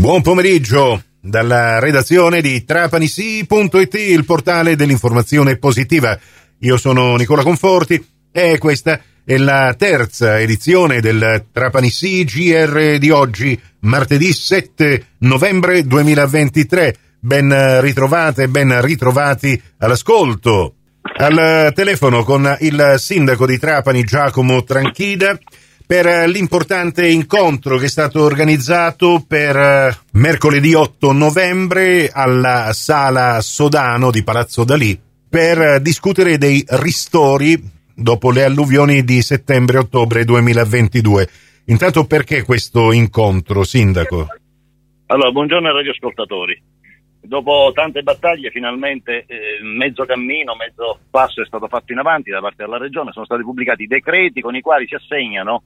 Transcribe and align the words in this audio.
Buon 0.00 0.22
pomeriggio 0.22 1.02
dalla 1.20 1.78
redazione 1.78 2.40
di 2.40 2.64
trapanisi.it, 2.64 3.94
il 3.96 4.24
portale 4.24 4.74
dell'informazione 4.74 5.58
positiva. 5.58 6.18
Io 6.60 6.78
sono 6.78 7.16
Nicola 7.16 7.42
Conforti 7.42 8.02
e 8.32 8.56
questa 8.56 8.98
è 9.22 9.36
la 9.36 9.74
terza 9.76 10.40
edizione 10.40 11.02
del 11.02 11.48
Trapanissi 11.52 12.24
GR 12.24 12.96
di 12.96 13.10
oggi, 13.10 13.60
martedì 13.80 14.32
7 14.32 15.04
novembre 15.18 15.86
2023. 15.86 16.96
Ben 17.20 17.82
ritrovate, 17.82 18.48
ben 18.48 18.80
ritrovati 18.80 19.60
all'ascolto. 19.80 20.76
Al 21.02 21.72
telefono 21.74 22.24
con 22.24 22.56
il 22.60 22.94
sindaco 22.96 23.44
di 23.44 23.58
Trapani 23.58 24.02
Giacomo 24.04 24.64
Tranchida 24.64 25.38
per 25.90 26.28
l'importante 26.28 27.08
incontro 27.08 27.76
che 27.76 27.86
è 27.86 27.88
stato 27.88 28.22
organizzato 28.22 29.24
per 29.26 29.56
eh, 29.56 29.90
mercoledì 30.12 30.72
8 30.72 31.10
novembre 31.10 32.08
alla 32.12 32.72
sala 32.72 33.40
Sodano 33.40 34.12
di 34.12 34.22
Palazzo 34.22 34.62
Dalì 34.62 34.96
per 35.28 35.80
discutere 35.80 36.38
dei 36.38 36.64
ristori 36.64 37.58
dopo 37.92 38.30
le 38.30 38.44
alluvioni 38.44 39.02
di 39.02 39.20
settembre-ottobre 39.20 40.24
2022. 40.24 41.28
Intanto 41.66 42.06
perché 42.06 42.44
questo 42.44 42.92
incontro, 42.92 43.64
Sindaco? 43.64 44.28
Allora, 45.06 45.32
buongiorno 45.32 45.70
ai 45.70 45.74
radioascoltatori. 45.74 46.62
Dopo 47.20 47.72
tante 47.74 48.02
battaglie, 48.02 48.50
finalmente 48.50 49.24
eh, 49.26 49.58
mezzo 49.64 50.04
cammino, 50.04 50.54
mezzo 50.54 51.00
passo 51.10 51.42
è 51.42 51.46
stato 51.46 51.66
fatto 51.66 51.90
in 51.90 51.98
avanti 51.98 52.30
da 52.30 52.38
parte 52.38 52.62
della 52.62 52.78
Regione, 52.78 53.10
sono 53.10 53.24
stati 53.24 53.42
pubblicati 53.42 53.88
decreti 53.88 54.40
con 54.40 54.54
i 54.54 54.60
quali 54.60 54.86
si 54.86 54.94
assegnano 54.94 55.64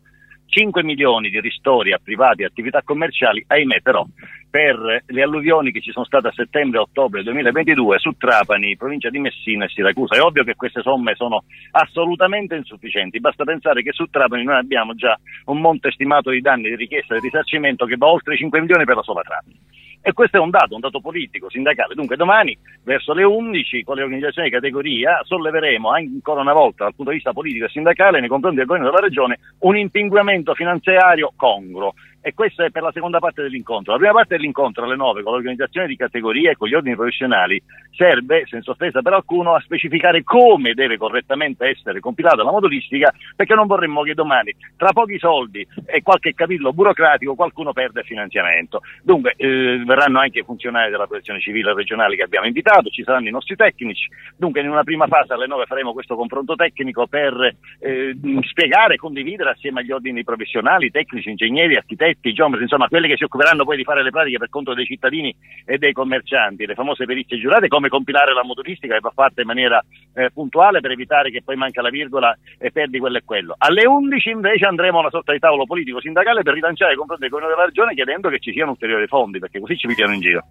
5 0.55 0.85
milioni 0.85 1.31
di 1.31 1.41
ristori 1.41 1.93
a 1.93 1.99
privati 2.01 2.43
e 2.43 2.45
attività 2.45 2.81
commerciali, 2.83 3.43
ahimè 3.45 3.81
però 3.81 4.07
per 4.49 5.03
le 5.05 5.23
alluvioni 5.23 5.73
che 5.73 5.81
ci 5.81 5.91
sono 5.91 6.05
state 6.05 6.29
a 6.29 6.33
settembre 6.33 6.79
e 6.79 6.83
ottobre 6.83 7.25
2022 7.25 7.99
su 7.99 8.13
Trapani, 8.17 8.77
provincia 8.77 9.11
di 9.11 9.19
Messina 9.19 9.65
e 9.65 9.69
Siracusa. 9.69 10.15
È 10.15 10.21
ovvio 10.21 10.45
che 10.45 10.55
queste 10.55 10.81
somme 10.81 11.17
sono 11.17 11.43
assolutamente 11.73 12.55
insufficienti, 12.55 13.19
basta 13.19 13.43
pensare 13.43 13.83
che 13.83 13.91
su 13.91 14.05
Trapani 14.05 14.45
noi 14.45 14.59
abbiamo 14.59 14.95
già 14.95 15.19
un 15.47 15.61
monte 15.61 15.91
stimato 15.91 16.31
di 16.31 16.41
danni 16.41 16.69
di 16.69 16.77
richiesta 16.77 17.15
di 17.15 17.21
risarcimento 17.23 17.85
che 17.85 17.97
va 17.97 18.07
oltre 18.07 18.37
5 18.37 18.61
milioni 18.61 18.85
per 18.85 18.95
la 18.95 19.03
sola 19.03 19.23
Trapani. 19.23 19.74
E 20.07 20.13
questo 20.13 20.37
è 20.37 20.41
un 20.41 20.51
dato, 20.51 20.75
un 20.75 20.81
dato 20.81 21.01
politico, 21.01 21.49
sindacale. 21.49 21.95
Dunque 21.95 22.17
domani 22.17 22.55
verso 22.83 23.15
le 23.15 23.25
11 23.25 23.85
con 23.85 23.97
le 23.97 24.03
organizzazioni 24.03 24.49
di 24.49 24.55
categoria 24.55 25.21
solleveremo 25.25 25.89
ancora 25.89 26.43
una 26.43 26.53
volta 26.53 26.85
dal 26.85 26.95
punto 26.95 27.11
di 27.11 27.17
vista 27.17 27.33
politico 27.33 27.65
e 27.65 27.71
sindacale 27.71 28.21
nei 28.21 28.29
confronti 28.29 28.59
del 28.59 28.67
governo 28.67 28.91
della 28.91 29.01
regione 29.01 29.39
un 29.61 29.79
impinguamento 29.79 30.53
finanziario 30.53 31.33
congruo 31.35 31.95
e 32.27 32.33
questa 32.33 32.65
è 32.65 32.71
per 32.71 32.81
la 32.81 32.91
seconda 32.91 33.19
parte 33.19 33.43
dell'incontro. 33.43 33.93
La 33.93 33.99
prima 33.99 34.15
parte 34.15 34.37
dell'incontro 34.37 34.85
alle 34.85 34.97
9 34.97 35.23
con 35.23 35.35
l'organizzazione 35.35 35.87
di 35.87 35.95
categoria 35.95 36.51
e 36.51 36.57
con 36.57 36.69
gli 36.69 36.75
ordini 36.75 36.97
professionali 36.97 37.63
serve, 37.95 38.47
senza 38.47 38.71
offesa 38.71 39.03
per 39.03 39.13
alcuno, 39.13 39.55
a 39.55 39.61
specificare 39.61 40.23
come 40.23 40.73
deve 40.73 40.97
correttamente 40.97 41.67
essere 41.67 42.01
compilata 42.01 42.43
la 42.43 42.51
modulistica 42.51 43.13
perché 43.37 43.53
non 43.53 43.67
vorremmo 43.67 44.01
che 44.01 44.15
domani, 44.15 44.57
tra 44.75 44.93
pochi 44.93 45.19
soldi 45.19 45.67
e 45.85 46.01
qualche 46.03 46.33
capitolo 46.33 46.73
burocratico, 46.73 47.35
qualcuno 47.35 47.75
perde 47.75 48.01
il 48.01 48.07
finanziamento. 48.07 48.81
Dunque 49.03 49.35
eh, 49.37 49.83
verranno 49.85 50.19
anche 50.19 50.39
i 50.39 50.45
funzionari 50.45 50.91
della 50.91 51.07
protezione 51.07 51.41
civile 51.41 51.75
regionale 51.75 52.17
che 52.17 52.23
abbiamo 52.23 52.47
invitato, 52.47 52.89
ci 52.89 53.03
saranno 53.03 53.29
i 53.29 53.33
nostri 53.33 53.55
tecnici. 53.55 54.09
Dunque 54.35 54.63
in 54.63 54.71
una 54.71 54.83
prima 54.83 55.07
fase 55.09 55.35
alle 55.35 55.47
9 55.47 55.67
faremo 55.67 55.93
questo 55.93 56.17
confronto 56.17 56.55
tecnico 56.55 57.07
per 57.07 57.55
eh, 57.81 58.17
spiegare 58.49 58.95
e 58.95 58.97
condividere 58.97 59.51
assieme 59.51 59.81
agli 59.81 59.93
ordini 59.93 60.25
professionali, 60.25 60.91
tecnici, 60.91 61.29
ingegneri, 61.29 61.77
architetti, 61.77 62.13
architetti, 62.15 62.33
geometri, 62.33 62.63
insomma 62.63 62.89
quelli 62.89 63.09
che 63.09 63.17
si 63.17 63.25
occuperanno 63.25 63.65
poi 63.65 63.77
di 63.77 63.85
fare 63.85 64.03
le 64.03 64.11
pratiche 64.11 64.39
per 64.39 64.49
conto 64.49 64.75
dei 64.75 64.85
cittadini 64.85 65.35
e 65.65 65.79
dei 65.79 65.93
commercianti, 65.93 66.67
le 66.67 66.75
famose 66.75 67.05
perizie 67.05 67.39
giurate, 67.39 67.69
come 67.69 67.89
compilare 67.89 68.33
la 68.33 68.45
motoristica 68.45 68.95
che 68.95 69.01
va 69.01 69.13
fatta 69.15 69.41
in 69.41 69.47
maniera 69.47 69.83
eh, 70.15 70.31
puntuale 70.33 70.81
per 70.81 70.93
evitare 70.93 71.31
che 71.31 71.43
poi 71.45 71.57
manca 71.57 71.83
la 71.83 71.91
virgola 71.91 72.37
e 72.59 72.71
perdi 72.71 72.99
quello 72.99 73.19
e 73.19 73.23
quello. 73.25 73.55
Alle 73.59 73.87
11 73.87 74.31
invece 74.31 74.67
andremo 74.67 74.99
a 74.99 75.01
una 75.01 75.11
sorta 75.11 75.33
di 75.33 75.39
tavolo 75.39 75.67
politico 75.67 76.01
sindacale 76.01 76.43
per 76.43 76.55
rilanciare 76.55 76.93
i 76.93 76.97
confronti 76.97 77.23
del 77.23 77.33
governo 77.33 77.55
della 77.55 77.67
regione 77.67 77.95
chiedendo 77.95 78.29
che 78.29 78.39
ci 78.39 78.53
siano 78.53 78.71
ulteriori 78.71 79.07
fondi 79.07 79.39
perché 79.39 79.61
così 79.61 79.77
ci 79.77 79.87
pigliano 79.87 80.15
in 80.15 80.21
giro. 80.21 80.45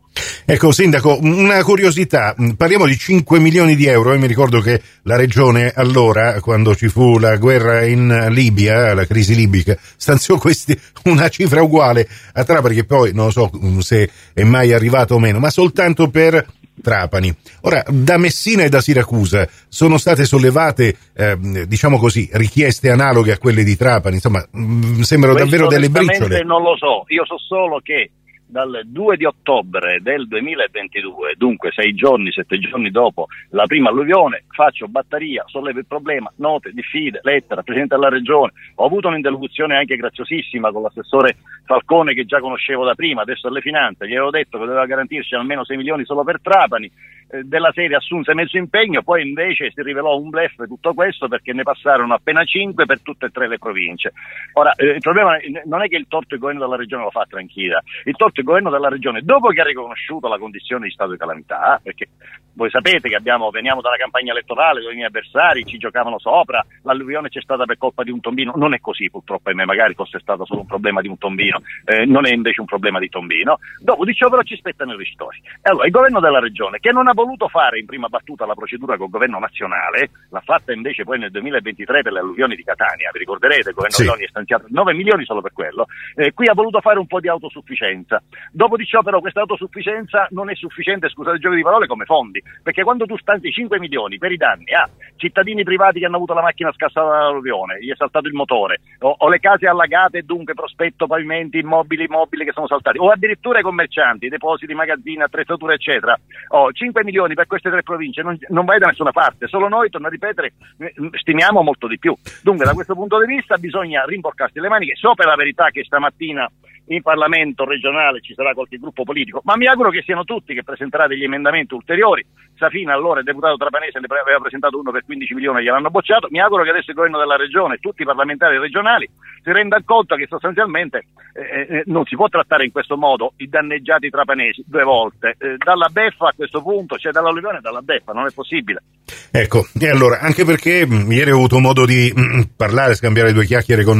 Ecco 0.46 0.72
Sindaco, 0.72 1.20
una 1.22 1.64
curiosità, 1.64 2.36
parliamo 2.58 2.86
di 2.86 2.98
5 2.98 3.40
milioni 3.40 3.76
di 3.76 3.86
euro, 3.86 4.12
io 4.12 4.20
mi 4.20 4.28
ricordo 4.28 4.60
che 4.60 4.82
la 5.04 5.16
regione 5.16 5.72
allora, 5.74 6.40
quando 6.42 6.76
ci 6.76 6.90
fu 6.90 7.18
la 7.18 7.38
guerra 7.38 7.86
in 7.86 8.28
Libia, 8.30 8.94
la 8.94 9.06
crisi 9.06 9.36
libica, 9.36 9.78
stanziò 9.80 10.38
questi, 10.38 10.78
una 11.06 11.30
cifra 11.30 11.53
cifra 11.54 11.62
uguale 11.62 12.08
a 12.34 12.44
Trapani, 12.44 12.76
che 12.76 12.86
poi 12.86 13.14
non 13.14 13.32
so 13.32 13.50
mm, 13.56 13.80
se 13.80 14.10
è 14.34 14.44
mai 14.44 14.74
arrivato 14.74 15.16
o 15.16 15.20
meno, 15.20 15.40
ma 15.40 15.50
soltanto 15.50 16.10
per 16.10 16.46
Trapani. 16.82 17.34
Ora, 17.62 17.84
da 17.88 18.18
Messina 18.18 18.64
e 18.64 18.70
da 18.70 18.82
Siracusa 18.82 19.48
sono 19.68 19.98
state 19.98 20.26
sollevate, 20.26 20.98
eh, 21.16 21.38
diciamo 21.68 21.98
così, 22.00 22.28
richieste 22.34 22.90
analoghe 22.90 23.34
a 23.34 23.38
quelle 23.38 23.64
di 23.64 23.78
Trapani, 23.78 24.16
insomma, 24.16 24.44
mh, 24.50 24.62
mm, 24.62 25.02
sembrano 25.02 25.36
Questo 25.36 25.58
davvero 25.58 25.68
delle 25.70 25.90
briciole. 25.90 26.44
Non 26.44 26.64
lo 26.64 26.76
so, 26.78 27.04
io 27.08 27.26
so 27.26 27.38
solo 27.38 27.80
che 27.82 28.10
dal 28.54 28.84
2 28.86 29.18
di 29.18 29.26
ottobre 29.26 30.00
del 30.00 30.28
2022, 30.28 31.34
dunque 31.38 31.72
sei 31.72 31.96
giorni, 31.96 32.32
sette 32.32 32.60
giorni 32.60 32.92
dopo 32.92 33.26
la 33.50 33.66
prima 33.66 33.90
alluvione, 33.90 34.44
faccio 34.50 34.88
batteria, 34.88 35.44
sollevo 35.48 35.80
il 35.80 35.88
problema, 35.88 36.32
note, 36.36 36.72
diffide, 36.72 37.20
lettera, 37.24 37.64
Presidente 37.64 37.96
della 37.96 38.10
Regione, 38.10 38.52
ho 38.76 38.86
avuto 38.86 39.08
un'interlocuzione 39.08 39.76
anche 39.76 39.96
graziosissima 39.96 40.72
con 40.72 40.84
l'assessore 40.84 41.38
Falcone 41.66 42.14
che 42.14 42.26
già 42.26 42.40
conoscevo 42.40 42.86
da 42.86 42.94
prima, 42.94 43.24
adesso 43.24 43.48
alle 43.48 43.62
finanze, 43.62 44.08
gli 44.08 44.14
avevo 44.14 44.30
detto 44.30 44.60
che 44.60 44.66
doveva 44.66 44.86
garantirci 44.86 45.34
almeno 45.34 45.66
6 45.66 45.76
milioni 45.76 46.06
solo 46.06 46.24
per 46.24 46.40
Trapani, 46.40 46.92
eh, 47.34 47.44
della 47.44 47.72
serie 47.74 47.96
assunse 47.96 48.36
mezzo 48.36 48.58
impegno, 48.58 49.02
poi 49.02 49.28
invece 49.28 49.72
si 49.72 49.82
rivelò 49.82 50.16
un 50.18 50.30
blef 50.30 50.68
tutto 50.68 50.94
questo 50.94 51.28
perché 51.28 51.52
ne 51.54 51.64
passarono 51.64 52.14
appena 52.14 52.44
5 52.44 52.86
per 52.86 53.02
tutte 53.02 53.26
e 53.26 53.30
tre 53.30 53.48
le 53.48 53.58
province. 53.58 54.14
Ora, 54.54 54.74
eh, 54.76 54.92
il 54.92 55.00
problema 55.00 55.38
non 55.66 55.82
è 55.82 55.88
che 55.88 55.96
il 55.96 56.06
torto 56.08 56.36
il 56.36 56.40
governo 56.40 56.62
della 56.62 56.76
regione 56.76 57.04
lo 57.04 57.10
fa 57.10 57.26
tranquilla, 57.28 57.82
il 58.04 58.16
torto 58.16 58.42
il 58.44 58.50
governo 58.50 58.70
della 58.70 58.90
regione, 58.90 59.22
dopo 59.22 59.48
che 59.48 59.62
ha 59.62 59.66
riconosciuto 59.66 60.28
la 60.28 60.38
condizione 60.38 60.86
di 60.86 60.92
stato 60.92 61.12
di 61.12 61.18
calamità, 61.18 61.80
perché 61.82 62.10
voi 62.56 62.70
sapete 62.70 63.10
che 63.10 63.16
abbiamo, 63.16 63.50
veniamo 63.50 63.82
dalla 63.82 63.96
campagna 63.96 64.32
elettorale 64.32 64.82
dove 64.82 64.94
i 64.94 64.96
miei 64.96 65.08
avversari 65.08 65.66
ci 65.66 65.78
giocavano 65.78 66.20
sopra, 66.20 66.64
l'alluvione 66.84 67.30
c'è 67.30 67.42
stata 67.42 67.66
per 67.66 67.78
colpa 67.78 68.04
di 68.04 68.12
un 68.12 68.20
tombino, 68.20 68.54
non 68.56 68.74
è 68.74 68.80
così 68.80 69.10
purtroppo, 69.10 69.50
ahimè, 69.50 69.66
magari 69.66 69.96
fosse 69.96 70.20
stato 70.20 70.46
solo 70.46 70.62
un 70.62 70.68
problema 70.68 71.02
di 71.02 71.08
un 71.08 71.18
tombino, 71.18 71.62
eh, 71.86 72.06
non 72.06 72.28
è 72.28 72.32
invece 72.32 72.62
un 72.62 72.68
problema 72.68 73.00
di 73.00 73.10
tombino, 73.10 73.58
dopo 73.80 74.06
di 74.06 74.14
ciò 74.14 74.30
però 74.30 74.42
ci 74.44 74.56
spettano 74.56 74.94
i 74.94 74.98
ristori. 74.98 75.42
E 75.62 75.70
allora 75.70 75.86
il 75.86 75.92
governo 75.92 76.20
della 76.20 76.40
regione, 76.40 76.80
che 76.80 76.92
non 76.92 77.08
ha 77.08 77.14
voluto 77.14 77.48
fare 77.48 77.80
in 77.80 77.86
prima 77.86 78.08
battuta 78.08 78.46
la 78.46 78.54
procedura 78.54 78.98
col 78.98 79.10
governo 79.10 79.40
nazionale, 79.40 80.12
l'ha 80.30 80.42
fatta 80.42 80.74
invece 80.74 81.04
poi 81.04 81.18
nel 81.18 81.32
2023 81.32 82.02
per 82.04 82.12
le 82.12 82.20
alluvioni 82.20 82.56
di 82.56 82.64
Catania, 82.64 83.10
vi 83.12 83.20
ricorderete, 83.20 83.70
il 83.70 83.76
governo 83.76 83.96
sì. 83.96 84.04
Meloni 84.04 84.24
ha 84.26 84.30
stanziato 84.30 84.66
9 84.70 84.94
milioni 84.94 85.26
solo 85.26 85.42
per 85.42 85.54
quello, 85.54 85.88
eh, 86.16 86.34
qui 86.34 86.48
ha 86.48 86.54
voluto 86.54 86.82
fare 86.82 87.00
un 87.00 87.08
po' 87.08 87.20
di 87.20 87.30
autosufficienza. 87.30 88.22
Dopo 88.52 88.76
di 88.76 88.86
ciò 88.86 89.02
però 89.02 89.20
questa 89.20 89.42
autosufficienza 89.42 90.28
non 90.32 90.50
è 90.50 90.56
sufficiente, 90.56 91.10
scusate 91.10 91.36
il 91.36 91.42
gioco 91.42 91.56
di 91.56 91.62
parole, 91.62 91.88
come 91.88 92.06
fondi, 92.06 92.42
perché 92.62 92.84
quando 92.84 93.06
tu 93.06 93.18
stanzi 93.18 93.52
5 93.52 93.80
milioni 93.80 94.18
per 94.18 94.32
i 94.32 94.38
danni 94.38 94.74
a 94.74 94.90
cittadini 95.16 95.64
privati 95.64 96.00
che 96.00 96.06
hanno 96.06 96.18
avuto 96.18 96.34
la 96.34 96.42
macchina 96.42 96.72
scassata 96.72 97.08
dall'alluvione, 97.08 97.80
gli 97.80 97.92
è 97.92 97.96
saltato 97.96 98.28
il 98.28 98.34
motore, 98.34 98.82
o, 99.00 99.16
o 99.18 99.30
le 99.30 99.40
case 99.40 99.68
allagate 99.68 100.20
e 100.20 100.24
dunque 100.24 100.54
prospetto, 100.54 101.08
pavimenti, 101.08 101.60
immobili, 101.60 102.06
immobili 102.06 102.46
che 102.46 102.52
sono 102.52 102.68
saltati, 102.68 102.98
o 102.98 103.10
addirittura 103.10 103.60
i 103.60 103.64
commercianti, 103.64 104.30
depositi, 104.30 104.74
magazzini, 104.74 105.22
attrezzature 105.22 105.76
eccetera, 105.76 106.18
oh, 106.50 106.72
5 106.72 107.04
milioni 107.04 107.34
per 107.34 107.48
queste 107.48 107.70
tre 107.70 107.84
province 107.84 108.22
non, 108.22 108.38
non 108.50 108.66
vai 108.66 108.80
da 108.80 108.88
nessuna 108.88 109.12
parte, 109.12 109.48
solo 109.48 109.68
noi, 109.68 109.90
torno 109.90 110.08
a 110.08 110.10
ripetere, 110.10 110.54
eh, 110.78 110.94
stimiamo 111.14 111.62
molto 111.62 111.88
di 111.88 112.00
più. 112.00 112.16
Dunque 112.42 112.66
da 112.66 112.74
questo 112.74 112.94
punto 112.94 113.20
di 113.20 113.26
vista 113.26 113.58
bisogna 113.58 114.04
rimborcarsi 114.06 114.60
le 114.60 114.70
maniche, 114.70 114.96
so 114.96 115.14
per 115.14 115.28
la 115.28 115.36
verità 115.36 115.70
che 115.70 115.84
stamattina 115.84 116.50
in 116.88 117.02
Parlamento 117.02 117.66
regionale 117.66 118.13
ci 118.22 118.34
sarà 118.34 118.54
qualche 118.54 118.78
gruppo 118.78 119.04
politico, 119.04 119.42
ma 119.44 119.56
mi 119.56 119.68
auguro 119.68 119.90
che 119.90 120.02
siano 120.02 120.24
tutti 120.24 120.54
che 120.54 120.64
presenterà 120.64 121.08
degli 121.08 121.24
emendamenti 121.24 121.74
ulteriori. 121.74 122.26
Safina, 122.56 122.94
allora 122.94 123.20
il 123.20 123.26
deputato 123.26 123.56
trapanese, 123.58 124.00
ne 124.00 124.08
aveva 124.08 124.40
presentato 124.40 124.80
uno 124.80 124.92
per 124.92 125.04
15 125.06 125.34
milioni 125.34 125.60
e 125.60 125.64
gliel'hanno 125.64 125.90
bocciato. 125.90 126.28
Mi 126.30 126.40
auguro 126.40 126.64
che 126.64 126.70
adesso 126.70 126.92
il 126.92 126.96
governo 126.96 127.18
della 127.18 127.36
regione, 127.36 127.78
tutti 127.78 128.04
i 128.04 128.06
parlamentari 128.06 128.58
regionali, 128.58 129.10
si 129.42 129.52
renda 129.52 129.82
conto 129.84 130.16
che 130.16 130.28
sostanzialmente 130.28 131.06
eh, 131.34 131.68
eh, 131.70 131.84
non 131.88 132.06
si 132.06 132.16
può 132.16 132.28
trattare 132.30 132.66
in 132.66 132.72
questo 132.72 132.96
modo 132.96 133.34
i 133.38 133.48
danneggiati 133.48 134.10
trapanesi 134.10 134.64
due 134.66 134.84
volte. 134.84 135.36
Eh, 135.38 135.58
dalla 135.58 135.90
beffa 135.92 136.30
a 136.30 136.34
questo 136.36 136.62
punto, 136.62 136.98
cioè 136.98 137.12
dall'alluvione 137.12 137.58
e 137.58 137.62
dalla 137.62 137.82
beffa, 137.82 138.14
non 138.14 138.28
è 138.28 138.32
possibile. 138.32 138.84
Ecco, 139.32 139.66
e 139.80 139.90
allora, 139.90 140.20
anche 140.20 140.46
perché 140.46 140.86
mh, 140.86 140.94
mm, 140.94 141.12
ieri 141.12 141.32
ho 141.32 141.36
avuto 141.36 141.60
modo 141.60 141.86
di 141.86 142.12
mh, 142.16 142.22
mm, 142.22 142.42
parlare, 142.56 142.96
scambiare 142.96 143.34
due 143.34 143.46
chiacchiere 143.46 143.84
con 143.84 144.00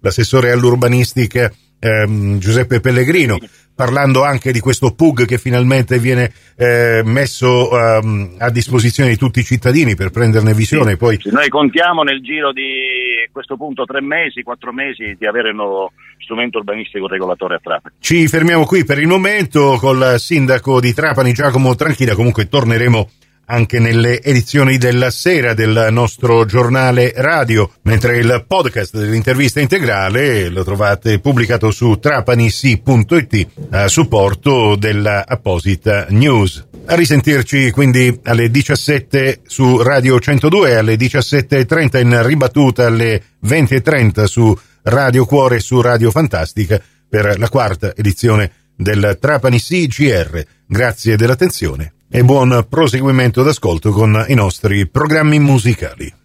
l'assessore 0.00 0.52
all'urbanistica 0.52 1.50
ehm, 1.84 2.38
Giuseppe 2.38 2.80
Pellegrino, 2.80 3.38
parlando 3.74 4.24
anche 4.24 4.52
di 4.52 4.60
questo 4.60 4.94
PUG 4.94 5.26
che 5.26 5.36
finalmente 5.36 5.98
viene 5.98 6.32
eh, 6.56 7.02
messo 7.04 7.70
um, 7.70 8.36
a 8.38 8.50
disposizione 8.50 9.10
di 9.10 9.16
tutti 9.16 9.40
i 9.40 9.44
cittadini 9.44 9.94
per 9.94 10.10
prenderne 10.10 10.54
visione. 10.54 10.92
Sì, 10.92 10.96
poi... 10.96 11.20
Noi 11.24 11.48
contiamo 11.48 12.02
nel 12.02 12.22
giro 12.22 12.52
di 12.52 13.24
a 13.26 13.30
questo 13.32 13.56
punto 13.56 13.84
tre 13.84 14.00
mesi, 14.00 14.42
quattro 14.42 14.72
mesi 14.72 15.16
di 15.18 15.26
avere 15.26 15.48
il 15.50 15.54
nuovo 15.54 15.92
strumento 16.18 16.58
urbanistico 16.58 17.06
regolatore 17.06 17.56
a 17.56 17.60
Trapani. 17.62 17.96
Ci 17.98 18.28
fermiamo 18.28 18.64
qui 18.64 18.84
per 18.84 18.98
il 18.98 19.06
momento 19.06 19.76
col 19.78 20.14
sindaco 20.18 20.80
di 20.80 20.94
Trapani 20.94 21.32
Giacomo 21.32 21.74
Tranchina, 21.74 22.14
comunque 22.14 22.48
torneremo 22.48 23.08
anche 23.46 23.78
nelle 23.78 24.22
edizioni 24.22 24.78
della 24.78 25.10
sera 25.10 25.54
del 25.54 25.88
nostro 25.90 26.44
giornale 26.44 27.12
radio, 27.16 27.70
mentre 27.82 28.18
il 28.18 28.44
podcast 28.46 28.96
dell'intervista 28.96 29.60
integrale 29.60 30.48
lo 30.48 30.64
trovate 30.64 31.18
pubblicato 31.18 31.70
su 31.70 31.98
trapanisi.it 31.98 33.46
a 33.70 33.88
supporto 33.88 34.76
dell'apposita 34.76 36.06
news. 36.10 36.64
A 36.86 36.94
risentirci 36.94 37.70
quindi 37.70 38.20
alle 38.24 38.50
17 38.50 39.40
su 39.46 39.80
Radio 39.82 40.20
102 40.20 40.70
e 40.70 40.74
alle 40.74 40.94
17.30 40.96 42.00
in 42.00 42.22
ribattuta 42.26 42.86
alle 42.86 43.22
20.30 43.46 44.24
su 44.24 44.58
Radio 44.82 45.24
Cuore 45.24 45.56
e 45.56 45.60
su 45.60 45.80
Radio 45.80 46.10
Fantastica 46.10 46.80
per 47.08 47.38
la 47.38 47.48
quarta 47.48 47.94
edizione 47.96 48.50
del 48.76 49.16
Trapani 49.20 49.58
CGR. 49.58 50.44
Grazie 50.66 51.16
dell'attenzione 51.16 51.93
e 52.16 52.22
buon 52.22 52.64
proseguimento 52.68 53.42
d'ascolto 53.42 53.90
con 53.90 54.24
i 54.28 54.34
nostri 54.34 54.86
programmi 54.86 55.40
musicali. 55.40 56.23